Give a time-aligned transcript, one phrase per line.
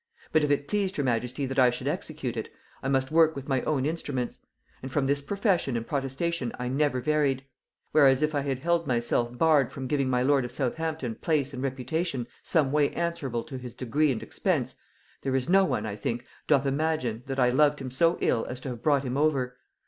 [0.31, 2.51] But if it pleased her majesty that I should execute it,
[2.81, 4.39] I must work with my own instruments.
[4.81, 7.45] And from this profession and protestation I never varied;
[7.91, 11.61] whereas if I had held myself barred from giving my lord of Southampton place and
[11.61, 14.75] reputation some way answerable to his degree and expense,
[15.21, 18.59] there is no one, I think, doth imagine, that I loved him so ill as
[18.61, 19.55] to have brought him over.